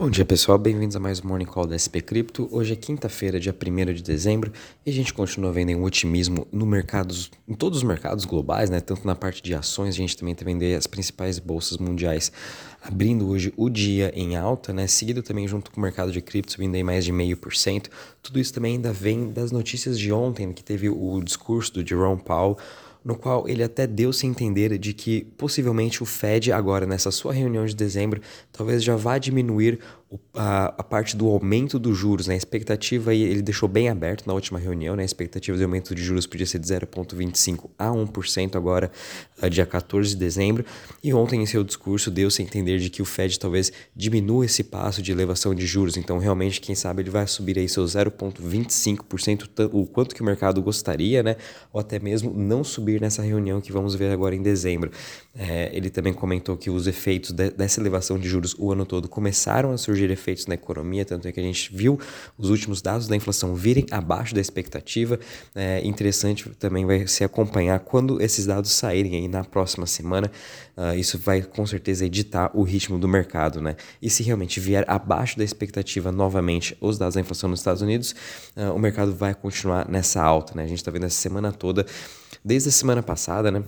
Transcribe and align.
Bom 0.00 0.08
dia 0.08 0.24
pessoal, 0.24 0.56
bem-vindos 0.56 0.94
a 0.94 1.00
mais 1.00 1.20
um 1.20 1.26
Morning 1.26 1.44
Call 1.44 1.66
da 1.66 1.74
SP 1.74 1.98
Cripto. 2.00 2.48
Hoje 2.52 2.72
é 2.72 2.76
quinta-feira, 2.76 3.40
dia 3.40 3.52
1 3.52 3.94
de 3.94 4.00
dezembro, 4.00 4.52
e 4.86 4.90
a 4.90 4.92
gente 4.92 5.12
continua 5.12 5.50
vendo 5.50 5.72
um 5.72 5.82
otimismo 5.82 6.46
no 6.52 6.64
mercados, 6.64 7.32
em 7.48 7.52
todos 7.52 7.78
os 7.78 7.82
mercados 7.82 8.24
globais, 8.24 8.70
né? 8.70 8.78
tanto 8.78 9.04
na 9.04 9.16
parte 9.16 9.42
de 9.42 9.52
ações, 9.56 9.96
a 9.96 9.98
gente 9.98 10.16
também 10.16 10.34
está 10.34 10.44
vendo 10.44 10.62
as 10.62 10.86
principais 10.86 11.40
bolsas 11.40 11.78
mundiais 11.78 12.30
abrindo 12.80 13.28
hoje 13.28 13.52
o 13.56 13.68
dia 13.68 14.12
em 14.14 14.36
alta, 14.36 14.72
né? 14.72 14.86
seguido 14.86 15.20
também 15.20 15.48
junto 15.48 15.68
com 15.68 15.80
o 15.80 15.82
mercado 15.82 16.12
de 16.12 16.20
cripto 16.20 16.52
subindo 16.52 16.76
aí 16.76 16.84
mais 16.84 17.04
de 17.04 17.10
meio 17.10 17.36
por 17.36 17.56
cento. 17.56 17.90
Tudo 18.22 18.38
isso 18.38 18.54
também 18.54 18.76
ainda 18.76 18.92
vem 18.92 19.32
das 19.32 19.50
notícias 19.50 19.98
de 19.98 20.12
ontem, 20.12 20.52
que 20.52 20.62
teve 20.62 20.88
o 20.88 21.20
discurso 21.20 21.74
do 21.74 21.84
Jerome 21.84 22.22
Powell, 22.22 22.56
no 23.04 23.16
qual 23.16 23.48
ele 23.48 23.62
até 23.62 23.86
deu-se 23.86 24.26
entender 24.26 24.78
de 24.78 24.92
que 24.92 25.24
possivelmente 25.36 26.02
o 26.02 26.06
Fed 26.06 26.52
agora 26.52 26.86
nessa 26.86 27.10
sua 27.10 27.32
reunião 27.32 27.64
de 27.64 27.74
dezembro 27.74 28.20
talvez 28.52 28.82
já 28.82 28.96
vá 28.96 29.18
diminuir 29.18 29.78
a, 30.34 30.66
a, 30.78 30.82
parte 30.82 31.16
do 31.16 31.28
aumento 31.28 31.78
dos 31.78 31.96
juros, 31.96 32.26
né? 32.26 32.34
A 32.34 32.36
expectativa 32.36 33.14
ele 33.14 33.42
deixou 33.42 33.68
bem 33.68 33.90
aberto 33.90 34.26
na 34.26 34.32
última 34.32 34.58
reunião, 34.58 34.96
né? 34.96 35.02
A 35.02 35.06
expectativa 35.06 35.56
de 35.56 35.62
aumento 35.62 35.94
de 35.94 36.02
juros 36.02 36.26
podia 36.26 36.46
ser 36.46 36.58
de 36.58 36.66
0,25% 36.66 37.68
a 37.78 37.88
1% 37.88 38.56
agora, 38.56 38.90
uh, 39.42 39.50
dia 39.50 39.66
14 39.66 40.10
de 40.10 40.16
dezembro. 40.16 40.64
E 41.04 41.12
ontem, 41.12 41.42
em 41.42 41.46
seu 41.46 41.62
discurso, 41.62 42.10
deu-se 42.10 42.40
a 42.40 42.44
entender 42.44 42.78
de 42.78 42.88
que 42.88 43.02
o 43.02 43.04
Fed 43.04 43.38
talvez 43.38 43.70
diminua 43.94 44.46
esse 44.46 44.64
passo 44.64 45.02
de 45.02 45.12
elevação 45.12 45.54
de 45.54 45.66
juros. 45.66 45.98
Então, 45.98 46.18
realmente, 46.18 46.58
quem 46.58 46.74
sabe 46.74 47.02
ele 47.02 47.10
vai 47.10 47.26
subir 47.26 47.58
aí 47.58 47.68
seu 47.68 47.84
0,25%, 47.84 49.68
o 49.72 49.84
quanto 49.84 50.14
que 50.14 50.22
o 50.22 50.24
mercado 50.24 50.62
gostaria, 50.62 51.22
né? 51.22 51.36
Ou 51.70 51.80
até 51.80 51.98
mesmo 51.98 52.32
não 52.32 52.64
subir 52.64 52.98
nessa 52.98 53.20
reunião 53.20 53.60
que 53.60 53.72
vamos 53.72 53.94
ver 53.94 54.10
agora 54.10 54.34
em 54.34 54.40
dezembro. 54.42 54.90
É, 55.36 55.70
ele 55.72 55.90
também 55.90 56.12
comentou 56.12 56.56
que 56.56 56.70
os 56.70 56.86
efeitos 56.86 57.30
de, 57.30 57.50
dessa 57.50 57.80
elevação 57.80 58.18
de 58.18 58.28
juros 58.28 58.56
o 58.58 58.72
ano 58.72 58.86
todo 58.86 59.08
começaram 59.08 59.70
a 59.70 59.76
surgir 59.76 59.97
surgir 59.98 60.10
efeitos 60.10 60.46
na 60.46 60.54
economia, 60.54 61.04
tanto 61.04 61.26
é 61.26 61.32
que 61.32 61.40
a 61.40 61.42
gente 61.42 61.74
viu 61.74 61.98
os 62.36 62.50
últimos 62.50 62.80
dados 62.80 63.08
da 63.08 63.16
inflação 63.16 63.54
virem 63.54 63.86
abaixo 63.90 64.34
da 64.34 64.40
expectativa. 64.40 65.18
É 65.54 65.84
interessante 65.84 66.48
também 66.50 66.86
vai 66.86 67.06
se 67.06 67.24
acompanhar 67.24 67.80
quando 67.80 68.20
esses 68.22 68.46
dados 68.46 68.70
saírem 68.70 69.16
aí 69.16 69.28
na 69.28 69.44
próxima 69.44 69.86
semana. 69.86 70.30
Uh, 70.76 70.94
isso 70.94 71.18
vai 71.18 71.42
com 71.42 71.66
certeza 71.66 72.06
editar 72.06 72.50
o 72.54 72.62
ritmo 72.62 72.98
do 72.98 73.08
mercado, 73.08 73.60
né? 73.60 73.74
E 74.00 74.08
se 74.08 74.22
realmente 74.22 74.60
vier 74.60 74.84
abaixo 74.86 75.36
da 75.36 75.42
expectativa 75.42 76.12
novamente 76.12 76.76
os 76.80 76.96
dados 76.96 77.16
da 77.16 77.20
inflação 77.20 77.50
nos 77.50 77.58
Estados 77.58 77.82
Unidos, 77.82 78.14
uh, 78.56 78.72
o 78.72 78.78
mercado 78.78 79.12
vai 79.12 79.34
continuar 79.34 79.88
nessa 79.88 80.22
alta, 80.22 80.54
né? 80.54 80.62
A 80.62 80.66
gente 80.68 80.78
está 80.78 80.90
vendo 80.90 81.06
essa 81.06 81.20
semana 81.20 81.50
toda, 81.50 81.84
desde 82.44 82.68
a 82.68 82.72
semana 82.72 83.02
passada, 83.02 83.50
né? 83.50 83.64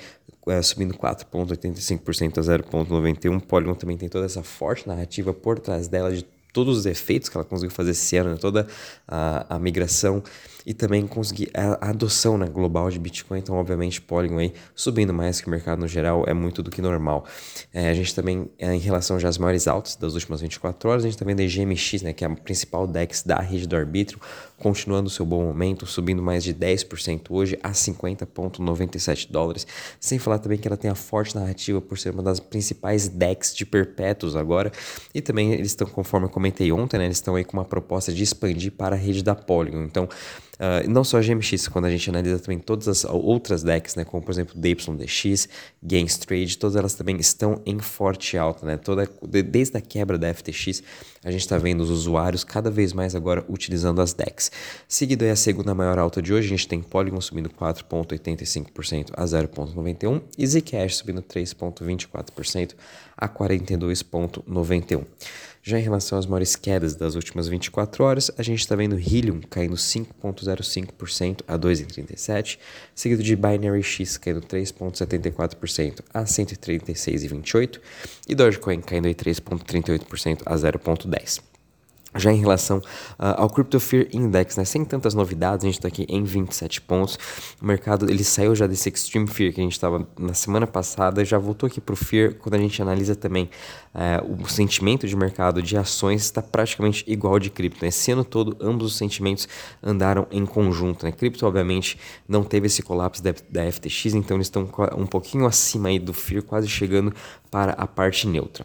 é, 0.46 0.62
subindo 0.62 0.94
4,85% 0.94 2.38
a 2.38 2.40
0,91. 2.40 3.40
Polygon 3.40 3.74
também 3.74 3.96
tem 3.96 4.08
toda 4.08 4.24
essa 4.24 4.42
forte 4.42 4.86
narrativa 4.86 5.34
por 5.34 5.58
trás 5.58 5.88
dela 5.88 6.12
de 6.12 6.24
todos 6.52 6.78
os 6.78 6.86
efeitos 6.86 7.28
que 7.28 7.36
ela 7.36 7.44
conseguiu 7.44 7.70
fazer 7.70 7.90
esse 7.90 8.16
ano, 8.16 8.30
né? 8.30 8.36
toda 8.36 8.66
a, 9.06 9.56
a 9.56 9.58
migração 9.58 10.22
e 10.68 10.74
também 10.74 11.06
conseguir 11.06 11.48
a, 11.54 11.88
adoção 11.88 12.36
né, 12.36 12.46
global 12.46 12.90
de 12.90 12.98
Bitcoin. 12.98 13.38
Então, 13.38 13.56
obviamente, 13.56 14.02
Polygon 14.02 14.36
aí 14.36 14.52
subindo 14.74 15.14
mais 15.14 15.40
que 15.40 15.46
o 15.46 15.50
mercado 15.50 15.78
no 15.78 15.88
geral 15.88 16.24
é 16.26 16.34
muito 16.34 16.62
do 16.62 16.70
que 16.70 16.82
normal. 16.82 17.24
É, 17.72 17.88
a 17.88 17.94
gente 17.94 18.14
também, 18.14 18.50
é, 18.58 18.74
em 18.74 18.78
relação 18.78 19.18
já 19.18 19.30
às 19.30 19.38
maiores 19.38 19.66
altas 19.66 19.96
das 19.96 20.12
últimas 20.12 20.42
24 20.42 20.90
horas, 20.90 21.04
a 21.04 21.08
gente 21.08 21.16
também 21.16 21.34
a 21.34 21.48
GMX, 21.48 22.02
né, 22.02 22.12
que 22.12 22.22
é 22.22 22.26
a 22.28 22.36
principal 22.36 22.86
DEX 22.86 23.22
da 23.22 23.40
rede 23.40 23.66
do 23.66 23.74
arbítrio, 23.76 24.20
continuando 24.58 25.08
seu 25.08 25.24
bom 25.24 25.42
momento, 25.42 25.86
subindo 25.86 26.20
mais 26.20 26.44
de 26.44 26.52
10% 26.52 27.22
hoje 27.30 27.58
a 27.62 27.70
50,97 27.70 29.30
dólares. 29.30 29.66
Sem 29.98 30.18
falar 30.18 30.38
também 30.38 30.58
que 30.58 30.68
ela 30.68 30.76
tem 30.76 30.90
a 30.90 30.94
forte 30.94 31.34
narrativa 31.34 31.80
por 31.80 31.96
ser 31.96 32.12
uma 32.12 32.22
das 32.22 32.40
principais 32.40 33.08
DEX 33.08 33.54
de 33.54 33.64
perpétuos 33.64 34.36
agora. 34.36 34.70
E 35.14 35.22
também 35.22 35.54
eles 35.54 35.68
estão, 35.68 35.86
conforme 35.86 36.26
eu 36.26 36.30
comentei 36.30 36.70
ontem, 36.72 36.98
né, 36.98 37.06
eles 37.06 37.16
estão 37.16 37.36
aí 37.36 37.44
com 37.44 37.56
uma 37.56 37.64
proposta 37.64 38.12
de 38.12 38.22
expandir 38.22 38.72
para 38.72 38.96
a 38.96 38.98
rede 38.98 39.24
da 39.24 39.34
Polygon. 39.34 39.84
Então, 39.84 40.06
Uh, 40.58 40.90
não 40.90 41.04
só 41.04 41.18
a 41.18 41.20
GMX, 41.20 41.68
quando 41.68 41.84
a 41.84 41.90
gente 41.90 42.10
analisa 42.10 42.40
também 42.40 42.58
todas 42.58 42.88
as 42.88 43.04
outras 43.04 43.62
decks, 43.62 43.94
né, 43.94 44.04
como 44.04 44.22
por 44.22 44.32
exemplo 44.32 44.54
DYDX, 44.58 46.18
Trade, 46.18 46.58
todas 46.58 46.74
elas 46.74 46.94
também 46.94 47.16
estão 47.18 47.62
em 47.64 47.78
forte 47.78 48.36
alta, 48.36 48.66
né? 48.66 48.76
Toda, 48.76 49.08
desde 49.44 49.76
a 49.76 49.80
quebra 49.80 50.18
da 50.18 50.34
FTX, 50.34 50.82
a 51.24 51.30
gente 51.30 51.42
está 51.42 51.58
vendo 51.58 51.80
os 51.80 51.90
usuários 51.90 52.42
cada 52.42 52.70
vez 52.70 52.92
mais 52.92 53.14
agora 53.14 53.44
utilizando 53.48 54.00
as 54.00 54.12
decks. 54.12 54.50
Seguido 54.88 55.24
aí 55.24 55.30
a 55.30 55.36
segunda 55.36 55.74
maior 55.74 55.98
alta 55.98 56.20
de 56.20 56.34
hoje, 56.34 56.46
a 56.46 56.50
gente 56.50 56.66
tem 56.66 56.82
Polygon 56.82 57.20
subindo 57.20 57.48
4,85% 57.50 59.10
a 59.14 59.24
0,91% 59.24 60.22
e 60.36 60.46
Zcash 60.46 60.96
subindo 60.96 61.22
3,24% 61.22 62.74
a 63.18 63.28
42,91%. 63.28 65.04
Já 65.62 65.78
em 65.78 65.82
relação 65.82 66.18
às 66.18 66.24
maiores 66.24 66.56
quedas 66.56 66.94
das 66.94 67.14
últimas 67.14 67.46
24 67.48 68.02
horas, 68.02 68.30
a 68.38 68.42
gente 68.42 68.60
está 68.60 68.74
vendo 68.74 68.98
Helium 68.98 69.40
caindo 69.50 69.74
5,05% 69.74 71.42
a 71.46 71.58
2,37, 71.58 72.58
seguido 72.94 73.22
de 73.22 73.36
Binary 73.36 73.82
X 73.82 74.16
caindo 74.16 74.40
3,74% 74.40 76.00
a 76.14 76.22
136,28 76.22 77.80
e 78.28 78.34
Dogecoin 78.34 78.80
caindo 78.80 79.08
3,38% 79.08 80.42
a 80.46 80.54
0,10. 80.54 81.57
Já 82.14 82.32
em 82.32 82.40
relação 82.40 82.78
uh, 82.78 82.82
ao 83.36 83.50
Crypto 83.50 83.78
Fear 83.78 84.06
Index, 84.12 84.56
né, 84.56 84.64
sem 84.64 84.82
tantas 84.82 85.12
novidades, 85.12 85.64
a 85.64 85.68
gente 85.68 85.78
está 85.78 85.88
aqui 85.88 86.06
em 86.08 86.24
27 86.24 86.80
pontos. 86.80 87.18
O 87.60 87.66
mercado 87.66 88.10
ele 88.10 88.24
saiu 88.24 88.54
já 88.56 88.66
desse 88.66 88.88
Extreme 88.88 89.26
Fear 89.26 89.52
que 89.52 89.60
a 89.60 89.64
gente 89.64 89.72
estava 89.72 90.08
na 90.18 90.32
semana 90.32 90.66
passada, 90.66 91.22
já 91.22 91.36
voltou 91.38 91.66
aqui 91.66 91.82
para 91.82 91.92
o 91.92 91.96
Fear. 91.96 92.34
Quando 92.34 92.54
a 92.54 92.58
gente 92.58 92.80
analisa 92.80 93.14
também 93.14 93.50
uh, 93.94 94.42
o 94.42 94.48
sentimento 94.48 95.06
de 95.06 95.14
mercado 95.14 95.62
de 95.62 95.76
ações, 95.76 96.22
está 96.22 96.40
praticamente 96.40 97.04
igual 97.06 97.38
de 97.38 97.50
cripto. 97.50 97.80
Né? 97.82 97.88
Esse 97.88 98.10
ano 98.10 98.24
todo, 98.24 98.56
ambos 98.58 98.92
os 98.92 98.96
sentimentos 98.96 99.46
andaram 99.82 100.26
em 100.30 100.46
conjunto. 100.46 101.04
Né? 101.04 101.12
Cripto, 101.12 101.46
obviamente, 101.46 101.98
não 102.26 102.42
teve 102.42 102.68
esse 102.68 102.82
colapso 102.82 103.22
da, 103.22 103.34
da 103.50 103.70
FTX, 103.70 104.14
então 104.14 104.38
eles 104.38 104.46
estão 104.46 104.66
um 104.96 105.06
pouquinho 105.06 105.44
acima 105.44 105.90
aí 105.90 105.98
do 105.98 106.14
Fear, 106.14 106.42
quase 106.42 106.68
chegando 106.68 107.12
para 107.50 107.72
a 107.72 107.86
parte 107.86 108.26
neutra. 108.26 108.64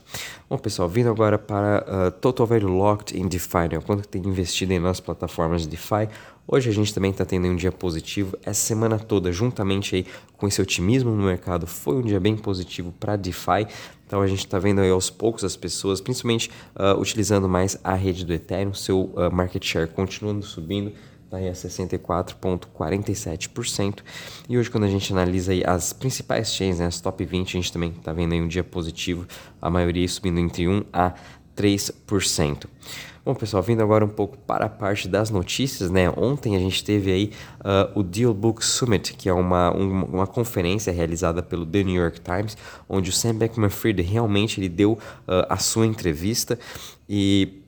Bom, 0.50 0.58
pessoal, 0.58 0.88
vindo 0.90 1.10
agora 1.10 1.38
para 1.38 1.86
uh, 1.88 2.12
Total 2.12 2.46
Value 2.46 2.68
Locked 2.68 3.18
DeFi, 3.34 3.70
né? 3.72 3.82
quanto 3.86 4.08
tem 4.08 4.22
investido 4.26 4.74
em 4.74 4.80
nossas 4.80 5.00
plataformas 5.00 5.64
de 5.64 5.68
DeFi. 5.68 6.10
Hoje 6.48 6.70
a 6.70 6.74
gente 6.74 6.94
também 6.94 7.12
está 7.12 7.26
tendo 7.26 7.48
um 7.48 7.56
dia 7.56 7.72
positivo. 7.72 8.38
Essa 8.44 8.62
semana 8.62 9.00
toda, 9.00 9.32
juntamente 9.32 9.96
aí 9.96 10.06
com 10.38 10.48
esse 10.48 10.62
otimismo 10.62 11.12
no 11.12 11.24
mercado, 11.24 11.66
foi 11.66 11.96
um 11.96 12.02
dia 12.02 12.20
bem 12.20 12.36
positivo 12.36 12.94
para 13.00 13.16
DeFi. 13.16 13.68
Então 14.06 14.22
a 14.22 14.28
gente 14.28 14.40
está 14.40 14.60
vendo 14.60 14.82
aí 14.82 14.90
aos 14.90 15.10
poucos 15.10 15.44
as 15.44 15.56
pessoas, 15.56 16.02
principalmente 16.02 16.52
uh, 16.76 17.00
utilizando 17.00 17.50
mais 17.50 17.80
a 17.84 17.94
rede 17.94 18.26
do 18.26 18.34
Ethereum, 18.34 18.74
seu 18.74 19.12
uh, 19.16 19.32
market 19.32 19.66
share 19.66 19.88
continuando 19.88 20.46
subindo 20.46 20.94
está 21.34 21.38
aí 21.38 21.50
a 21.50 21.54
64,47%. 21.54 24.00
E 24.48 24.56
hoje, 24.58 24.70
quando 24.70 24.84
a 24.84 24.90
gente 24.90 25.12
analisa 25.12 25.52
aí 25.52 25.64
as 25.66 25.92
principais 25.92 26.54
chains, 26.54 26.78
né, 26.80 26.86
as 26.86 27.02
top 27.02 27.26
20, 27.26 27.50
a 27.50 27.54
gente 27.60 27.74
também 27.74 27.90
está 27.90 28.14
vendo 28.14 28.34
aí 28.34 28.42
um 28.42 28.48
dia 28.48 28.64
positivo, 28.64 29.26
a 29.60 29.68
maioria 29.70 30.08
subindo 30.08 30.40
entre 30.40 30.68
1 30.68 30.86
a 30.94 31.14
3%. 31.56 32.66
Bom, 33.26 33.34
pessoal, 33.34 33.64
vindo 33.64 33.82
agora 33.82 34.04
um 34.04 34.10
pouco 34.10 34.38
para 34.38 34.66
a 34.66 34.70
parte 34.70 35.08
das 35.08 35.30
notícias, 35.30 35.90
né? 35.90 36.10
Ontem 36.10 36.58
a 36.58 36.60
gente 36.60 36.84
teve 36.84 37.10
aí 37.10 37.32
uh, 37.62 37.98
o 37.98 38.04
Deal 38.04 38.34
Book 38.34 38.66
Summit, 38.66 39.14
que 39.14 39.30
é 39.30 39.34
uma, 39.34 39.72
uma, 39.72 40.06
uma, 40.06 40.28
conferência 40.28 40.92
realizada 40.92 41.42
pelo 41.42 41.66
The 41.66 41.86
New 41.86 41.96
York 41.96 42.20
Times, 42.20 42.58
onde 42.90 43.12
o 43.12 43.14
Sam 43.14 43.36
Beckman-Fried 43.36 44.02
realmente 44.02 44.60
ele 44.60 44.68
deu 44.68 44.94
uh, 44.94 45.48
a 45.48 45.56
sua 45.56 45.86
entrevista. 45.86 46.60
E 47.08 47.64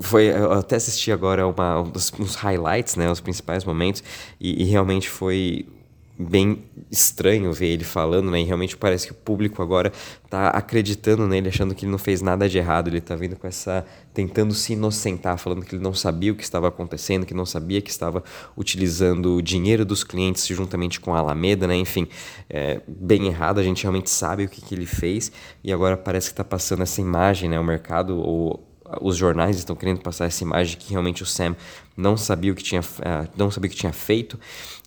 foi, 0.00 0.28
eu 0.28 0.52
até 0.52 0.76
assisti 0.76 1.12
agora 1.12 1.46
uma, 1.46 1.80
uns 2.18 2.34
highlights, 2.36 2.96
né, 2.96 3.10
os 3.10 3.20
principais 3.20 3.62
momentos, 3.62 4.02
e, 4.40 4.62
e 4.62 4.64
realmente 4.64 5.10
foi 5.10 5.66
bem 6.16 6.64
estranho 6.90 7.52
ver 7.52 7.66
ele 7.66 7.84
falando, 7.84 8.30
né? 8.30 8.40
E 8.40 8.44
realmente 8.44 8.76
parece 8.76 9.06
que 9.06 9.12
o 9.12 9.16
público 9.16 9.60
agora 9.60 9.92
tá 10.30 10.48
acreditando 10.48 11.26
nele, 11.26 11.48
achando 11.48 11.74
que 11.74 11.84
ele 11.84 11.90
não 11.90 11.98
fez 11.98 12.22
nada 12.22 12.48
de 12.48 12.56
errado. 12.56 12.88
Ele 12.88 13.00
tá 13.00 13.16
vindo 13.16 13.36
com 13.36 13.46
essa. 13.46 13.84
tentando 14.12 14.54
se 14.54 14.74
inocentar, 14.74 15.36
falando 15.38 15.64
que 15.64 15.74
ele 15.74 15.82
não 15.82 15.92
sabia 15.92 16.32
o 16.32 16.36
que 16.36 16.44
estava 16.44 16.68
acontecendo, 16.68 17.26
que 17.26 17.34
não 17.34 17.44
sabia 17.44 17.80
que 17.80 17.90
estava 17.90 18.22
utilizando 18.56 19.34
o 19.36 19.42
dinheiro 19.42 19.84
dos 19.84 20.04
clientes 20.04 20.46
juntamente 20.46 21.00
com 21.00 21.14
a 21.14 21.18
Alameda, 21.18 21.66
né? 21.66 21.76
Enfim, 21.76 22.06
é 22.48 22.80
bem 22.86 23.26
errado. 23.26 23.58
A 23.58 23.64
gente 23.64 23.82
realmente 23.82 24.08
sabe 24.08 24.44
o 24.44 24.48
que, 24.48 24.60
que 24.60 24.74
ele 24.74 24.86
fez 24.86 25.32
e 25.64 25.72
agora 25.72 25.96
parece 25.96 26.28
que 26.28 26.34
está 26.34 26.44
passando 26.44 26.82
essa 26.82 27.00
imagem, 27.00 27.48
né? 27.48 27.58
O 27.58 27.64
mercado 27.64 28.16
ou 28.18 28.68
os 29.00 29.16
jornais 29.16 29.56
estão 29.56 29.74
querendo 29.74 30.00
passar 30.00 30.26
essa 30.26 30.44
imagem 30.44 30.76
que 30.78 30.90
realmente 30.90 31.22
o 31.22 31.26
Sam 31.26 31.56
não 31.96 32.16
sabia 32.16 32.52
o 32.52 32.54
que 32.54 32.62
tinha, 32.62 32.82
uh, 32.82 33.28
não 33.36 33.50
sabia 33.50 33.68
o 33.68 33.70
que 33.70 33.76
tinha 33.76 33.92
feito 33.92 34.38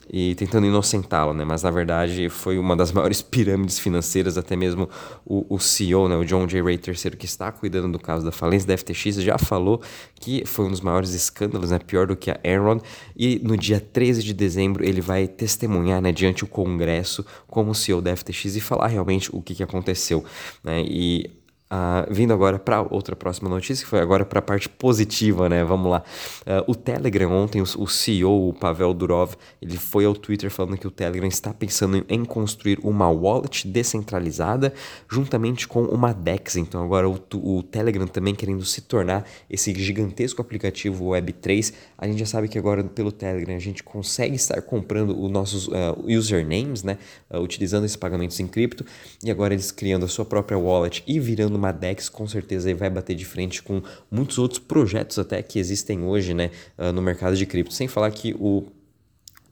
e 0.09 0.35
tentando 0.35 0.65
inocentá-lo, 0.65 1.33
né? 1.33 1.43
Mas 1.43 1.63
na 1.63 1.71
verdade 1.71 2.29
foi 2.29 2.57
uma 2.57 2.75
das 2.75 2.91
maiores 2.93 3.21
pirâmides 3.21 3.79
financeiras, 3.79 4.37
até 4.37 4.55
mesmo 4.55 4.89
o, 5.25 5.55
o 5.55 5.59
CEO, 5.59 6.07
né? 6.07 6.15
o 6.15 6.23
John 6.23 6.47
J. 6.47 6.61
Ray 6.61 6.75
III, 6.75 7.11
que 7.17 7.25
está 7.25 7.51
cuidando 7.51 7.91
do 7.91 7.99
caso 7.99 8.25
da 8.25 8.31
falência 8.31 8.67
da 8.67 8.77
FTX, 8.77 9.21
já 9.21 9.37
falou 9.37 9.81
que 10.15 10.45
foi 10.45 10.65
um 10.65 10.71
dos 10.71 10.81
maiores 10.81 11.13
escândalos, 11.13 11.71
né? 11.71 11.79
Pior 11.79 12.07
do 12.07 12.15
que 12.15 12.31
a 12.31 12.39
Enron. 12.43 12.79
E 13.15 13.39
no 13.43 13.57
dia 13.57 13.79
13 13.79 14.23
de 14.23 14.33
dezembro 14.33 14.83
ele 14.83 15.01
vai 15.01 15.27
testemunhar, 15.27 16.01
né? 16.01 16.11
Diante 16.11 16.43
o 16.43 16.47
Congresso 16.47 17.25
como 17.47 17.75
CEO 17.75 18.01
da 18.01 18.15
FTX 18.15 18.55
e 18.55 18.61
falar 18.61 18.87
realmente 18.87 19.29
o 19.33 19.41
que, 19.41 19.55
que 19.55 19.63
aconteceu, 19.63 20.23
né? 20.63 20.81
E 20.81 21.36
Uh, 21.69 22.07
vindo 22.09 22.31
agora 22.31 22.57
para 22.57 22.81
outra 22.81 23.13
próxima 23.13 23.49
notícia, 23.49 23.83
que 23.83 23.89
foi 23.89 23.99
agora 23.99 24.23
para 24.23 24.39
a 24.39 24.41
parte 24.41 24.69
positiva, 24.69 25.49
né? 25.49 25.65
Vamos 25.65 25.91
lá. 25.91 26.01
Uh, 26.43 26.71
o 26.71 26.73
Telegram, 26.73 27.29
ontem, 27.29 27.61
o, 27.61 27.65
o, 27.77 27.87
CEO, 27.87 28.47
o 28.47 28.53
Pavel 28.53 28.93
Durov, 28.93 29.33
ele 29.61 29.77
foi 29.77 30.05
ao 30.05 30.13
Twitter 30.13 30.49
falando 30.49 30.77
que 30.77 30.87
o 30.87 30.91
Telegram 30.91 31.27
está 31.27 31.53
pensando 31.53 32.05
em, 32.07 32.23
construir 32.23 32.79
uma 32.81 33.09
wallet 33.09 33.67
descentralizada 33.67 34.73
juntamente 35.11 35.67
com 35.67 35.83
uma 35.83 36.13
DEX. 36.13 36.55
Então, 36.55 36.81
agora 36.85 37.09
o, 37.09 37.19
o, 37.33 37.61
Telegram 37.61 38.07
também 38.07 38.33
querendo 38.33 38.63
se 38.63 38.79
tornar 38.79 39.27
esse 39.49 39.73
gigantesco 39.73 40.41
aplicativo 40.41 41.07
Web3. 41.07 41.73
A 41.97 42.07
gente 42.07 42.19
já 42.19 42.25
sabe 42.25 42.47
que 42.47 42.57
agora 42.57 42.81
pelo 42.81 43.11
Telegram 43.11 43.53
a 43.53 43.59
gente 43.59 43.83
consegue 43.83 44.37
estar 44.37 44.61
comprando 44.61 45.21
os 45.21 45.29
nossos 45.29 45.67
uh, 45.67 45.73
usernames, 46.07 46.81
né? 46.81 46.97
utilizando 47.33 47.83
esses 47.83 47.97
pagamentos 47.97 48.39
em 48.39 48.47
cripto. 48.47 48.85
E 49.21 49.29
agora 49.29 49.53
eles 49.53 49.69
criando 49.69 50.05
a 50.05 50.07
sua 50.07 50.23
própria 50.23 50.57
wallet 50.57 51.03
e 51.05 51.19
virando 51.19 51.56
uma 51.57 51.71
DEX 51.71 52.07
com 52.09 52.27
certeza 52.27 52.73
vai 52.75 52.89
bater 52.89 53.15
de 53.15 53.25
frente 53.25 53.61
com 53.61 53.81
muitos 54.09 54.37
outros 54.37 54.59
projetos 54.59 55.19
até 55.19 55.41
que 55.41 55.59
existem 55.59 56.03
hoje 56.03 56.33
né, 56.33 56.51
uh, 56.77 56.91
no 56.91 57.01
mercado 57.01 57.35
de 57.35 57.45
cripto. 57.45 57.73
Sem 57.73 57.87
falar 57.87 58.11
que 58.11 58.35
o 58.39 58.67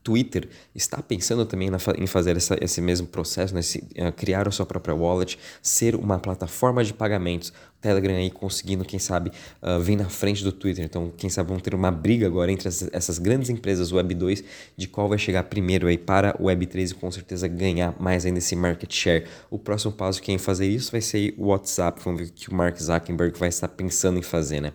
Twitter 0.04 0.48
está 0.76 1.02
pensando 1.02 1.46
também 1.46 1.72
na, 1.72 1.80
em 1.98 2.06
fazer 2.06 2.38
essa, 2.38 2.56
esse 2.62 2.80
mesmo 2.80 3.08
processo, 3.08 3.56
né? 3.56 3.62
Se, 3.64 3.80
uh, 3.80 4.12
criar 4.16 4.48
a 4.48 4.52
sua 4.52 4.66
própria 4.66 4.94
wallet, 4.94 5.38
ser 5.62 5.96
uma 5.96 6.20
plataforma 6.20 6.84
de 6.84 6.94
pagamentos 6.94 7.52
Telegram 7.86 8.16
aí 8.16 8.32
conseguindo, 8.32 8.84
quem 8.84 8.98
sabe, 8.98 9.32
uh, 9.62 9.80
vir 9.80 9.96
na 9.96 10.10
frente 10.10 10.44
do 10.44 10.52
Twitter. 10.52 10.84
Então, 10.84 11.14
quem 11.16 11.30
sabe 11.30 11.50
vão 11.50 11.60
ter 11.60 11.76
uma 11.76 11.92
briga 11.92 12.26
agora 12.26 12.52
entre 12.52 12.68
as, 12.68 12.90
essas 12.92 13.20
grandes 13.20 13.52
empresas 13.52 13.92
Web 13.92 14.16
2 14.16 14.44
de 14.76 14.88
qual 14.88 15.08
vai 15.08 15.20
chegar 15.20 15.44
primeiro 15.44 15.88
aí 15.88 15.98
para 15.98 16.36
o 16.40 16.46
Web 16.46 16.66
3 16.66 16.92
e 16.92 16.96
com 16.96 17.12
certeza 17.12 17.48
ganhar 17.48 17.96
mais 18.00 18.26
ainda 18.26 18.40
esse 18.40 18.56
market 18.56 18.92
share. 18.92 19.26
O 19.52 19.60
próximo 19.60 19.92
passo 19.92 20.20
quem 20.20 20.40
fazer 20.40 20.68
isso 20.68 20.92
vai 20.92 21.02
ser 21.02 21.36
o 21.38 21.48
WhatsApp. 21.48 22.02
Vamos 22.04 22.22
ver 22.22 22.28
o 22.28 22.32
que 22.32 22.50
o 22.50 22.56
Mark 22.56 22.76
Zuckerberg 22.80 23.38
vai 23.38 23.50
estar 23.50 23.68
pensando 23.68 24.18
em 24.18 24.24
fazer, 24.24 24.62
né? 24.62 24.74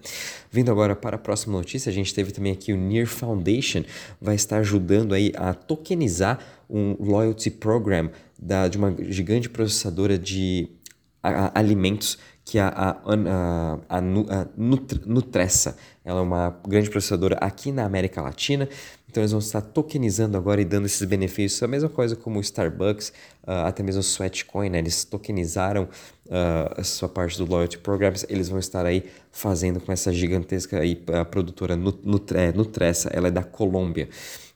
Vindo 0.49 0.71
agora 0.71 0.95
para 0.95 1.17
a 1.17 1.19
próxima 1.19 1.57
notícia, 1.57 1.91
a 1.91 1.93
gente 1.93 2.15
teve 2.15 2.31
também 2.31 2.53
aqui 2.53 2.73
o 2.73 2.77
Near 2.77 3.07
Foundation, 3.07 3.83
vai 4.21 4.37
estar 4.37 4.59
ajudando 4.59 5.15
aí 5.15 5.33
a 5.37 5.53
tokenizar 5.53 6.39
um 6.69 6.97
loyalty 7.01 7.51
program 7.51 8.11
da, 8.41 8.69
de 8.69 8.79
uma 8.79 8.95
gigante 9.01 9.51
processadora 9.51 10.17
de 10.17 10.69
a, 11.23 11.59
alimentos 11.59 12.19
que 12.45 12.59
a, 12.59 12.69
a, 12.69 12.91
a, 13.89 13.99
a, 13.99 14.01
Nutressa. 15.07 15.77
Ela 16.05 16.21
é 16.21 16.23
uma 16.23 16.61
grande 16.67 16.91
processadora 16.91 17.37
aqui 17.41 17.71
na 17.71 17.85
América 17.85 18.21
Latina, 18.21 18.69
então 19.09 19.23
eles 19.23 19.31
vão 19.31 19.41
estar 19.41 19.61
tokenizando 19.61 20.37
agora 20.37 20.61
e 20.61 20.65
dando 20.65 20.87
esses 20.87 21.07
benefícios. 21.07 21.63
A 21.63 21.69
mesma 21.69 21.89
coisa 21.89 22.17
como 22.17 22.39
o 22.39 22.41
Starbucks, 22.41 23.11
uh, 23.47 23.67
até 23.67 23.83
mesmo 23.83 24.01
o 24.01 24.05
Sweatcoin, 24.05 24.71
né? 24.71 24.79
eles 24.79 25.05
tokenizaram 25.05 25.85
uh, 26.27 26.81
a 26.81 26.85
sua 26.85 27.09
parte 27.09 27.37
do 27.37 27.45
Loyalty 27.45 27.79
Programs, 27.79 28.25
eles 28.29 28.49
vão 28.49 28.59
estar 28.59 28.87
aí 28.87 29.05
fazendo 29.31 29.81
com 29.81 29.93
essa 29.93 30.13
gigantesca 30.13 30.79
aí, 30.79 31.01
a 31.13 31.25
produtora 31.25 31.75
é, 31.75 32.53
Nutressa, 32.53 33.11
ela 33.13 33.29
é 33.29 33.31
da 33.31 33.43
Colômbia. 33.43 34.09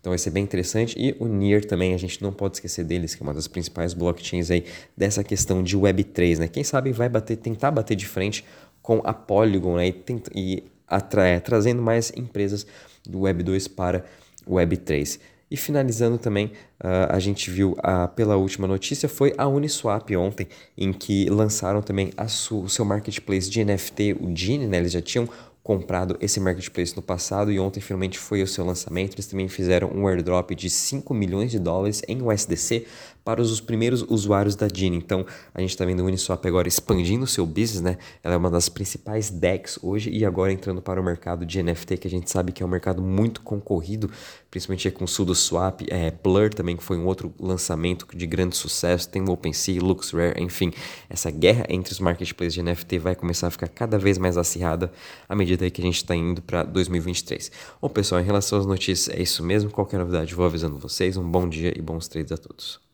Então 0.04 0.10
vai 0.10 0.18
ser 0.18 0.28
bem 0.28 0.44
interessante. 0.44 0.94
E 0.98 1.16
o 1.18 1.26
NIR 1.26 1.64
também, 1.64 1.94
a 1.94 1.96
gente 1.96 2.22
não 2.22 2.30
pode 2.30 2.56
esquecer 2.56 2.84
deles, 2.84 3.14
que 3.14 3.22
é 3.22 3.24
uma 3.24 3.32
das 3.32 3.48
principais 3.48 3.94
blockchains 3.94 4.50
aí 4.50 4.66
dessa 4.94 5.24
questão 5.24 5.62
de 5.62 5.78
Web3, 5.78 6.40
né? 6.40 6.46
Quem 6.46 6.62
sabe 6.62 6.92
vai 6.92 7.08
bater, 7.08 7.38
tentar 7.38 7.70
bater 7.70 7.94
de 7.94 8.04
frente 8.04 8.44
com 8.82 9.00
a 9.02 9.14
Polygon 9.14 9.76
né? 9.76 9.86
e, 9.86 9.92
tenta, 9.94 10.30
e 10.34 10.62
atrai, 10.86 11.40
trazendo 11.40 11.80
mais 11.80 12.12
empresas 12.14 12.66
do 13.02 13.20
Web2 13.20 13.66
para 13.74 14.04
o 14.46 14.56
Web3. 14.56 15.20
E 15.50 15.56
finalizando 15.56 16.18
também, 16.18 16.52
uh, 16.82 17.08
a 17.08 17.18
gente 17.18 17.50
viu 17.50 17.72
uh, 17.72 18.06
pela 18.14 18.36
última 18.36 18.66
notícia 18.66 19.08
foi 19.08 19.32
a 19.38 19.48
Uniswap 19.48 20.14
ontem, 20.16 20.48
em 20.76 20.92
que 20.92 21.30
lançaram 21.30 21.80
também 21.80 22.12
o 22.50 22.68
seu 22.68 22.84
marketplace 22.84 23.48
de 23.48 23.64
NFT, 23.64 24.18
o 24.20 24.36
Genie, 24.36 24.66
né? 24.66 24.76
Eles 24.76 24.92
já 24.92 25.00
tinham 25.00 25.26
comprado 25.64 26.18
esse 26.20 26.38
marketplace 26.38 26.94
no 26.94 27.00
passado 27.00 27.50
e 27.50 27.58
ontem 27.58 27.80
finalmente 27.80 28.18
foi 28.18 28.42
o 28.42 28.46
seu 28.46 28.66
lançamento. 28.66 29.14
Eles 29.14 29.26
também 29.26 29.48
fizeram 29.48 29.88
um 29.88 30.06
airdrop 30.06 30.50
de 30.50 30.68
5 30.68 31.14
milhões 31.14 31.50
de 31.50 31.58
dólares 31.58 32.02
em 32.06 32.20
USDC 32.20 32.84
para 33.24 33.40
os 33.40 33.60
primeiros 33.60 34.02
usuários 34.02 34.54
da 34.54 34.68
Dini. 34.68 34.98
Então, 34.98 35.24
a 35.54 35.60
gente 35.60 35.70
está 35.70 35.84
vendo 35.84 36.02
a 36.02 36.04
Uniswap 36.04 36.44
agora 36.46 36.68
expandindo 36.68 37.24
o 37.24 37.26
seu 37.26 37.46
business, 37.46 37.80
né? 37.80 37.96
Ela 38.22 38.34
é 38.34 38.36
uma 38.36 38.50
das 38.50 38.68
principais 38.68 39.30
DEX 39.30 39.78
hoje 39.82 40.10
e 40.10 40.26
agora 40.26 40.52
entrando 40.52 40.82
para 40.82 41.00
o 41.00 41.04
mercado 41.04 41.46
de 41.46 41.62
NFT, 41.62 41.96
que 41.96 42.06
a 42.06 42.10
gente 42.10 42.30
sabe 42.30 42.52
que 42.52 42.62
é 42.62 42.66
um 42.66 42.68
mercado 42.68 43.00
muito 43.00 43.40
concorrido, 43.40 44.10
principalmente 44.50 44.90
com 44.90 45.04
o 45.04 45.08
SudoSwap, 45.08 45.86
é, 45.88 46.10
Blur 46.10 46.52
também, 46.52 46.76
que 46.76 46.82
foi 46.82 46.98
um 46.98 47.06
outro 47.06 47.32
lançamento 47.40 48.06
de 48.14 48.26
grande 48.26 48.56
sucesso, 48.56 49.08
tem 49.08 49.22
o 49.22 49.30
OpenSea, 49.30 49.80
LuxRare, 49.80 50.42
enfim. 50.42 50.70
Essa 51.08 51.30
guerra 51.30 51.64
entre 51.70 51.94
os 51.94 52.00
marketplaces 52.00 52.52
de 52.52 52.62
NFT 52.62 52.98
vai 52.98 53.14
começar 53.14 53.46
a 53.46 53.50
ficar 53.50 53.68
cada 53.68 53.98
vez 53.98 54.18
mais 54.18 54.36
acirrada 54.36 54.92
à 55.26 55.34
medida 55.54 55.70
que 55.70 55.80
a 55.80 55.84
gente 55.84 55.96
está 55.96 56.14
indo 56.14 56.42
para 56.42 56.64
2023. 56.64 57.50
Bom, 57.80 57.88
pessoal, 57.88 58.20
em 58.20 58.24
relação 58.24 58.58
às 58.58 58.66
notícias, 58.66 59.16
é 59.16 59.22
isso 59.22 59.42
mesmo. 59.42 59.70
Qualquer 59.70 59.98
novidade, 59.98 60.34
vou 60.34 60.44
avisando 60.44 60.78
vocês. 60.78 61.16
Um 61.16 61.28
bom 61.28 61.48
dia 61.48 61.72
e 61.76 61.80
bons 61.80 62.08
trades 62.08 62.32
a 62.32 62.36
todos. 62.36 62.80